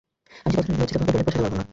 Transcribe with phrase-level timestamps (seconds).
[0.45, 1.63] আমি যে কতোটা লজ্জিত তোমাকে বলে বোঝাতে পারব না!